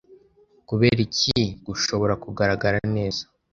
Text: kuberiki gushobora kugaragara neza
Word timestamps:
kuberiki 0.67 1.37
gushobora 1.65 2.13
kugaragara 2.23 2.79
neza 2.95 3.23